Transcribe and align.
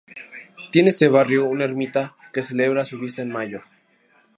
Tiene 0.71 0.89
este 0.89 1.09
barrio 1.09 1.45
una 1.45 1.63
ermita 1.65 2.15
que 2.33 2.41
celebra 2.41 2.83
su 2.85 2.97
fiesta 2.97 3.21
en 3.21 3.29
mayo. 3.29 3.61